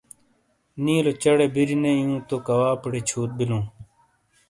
نیلو 0.83 1.11
چہ 1.21 1.31
ڑے 1.37 1.47
بِیری 1.53 1.77
نے 1.83 1.91
ایوں 1.99 2.19
تو 2.27 2.35
کواپیڑے 2.47 2.99
چھوت 3.09 3.29
بِلوں۔ 3.37 3.63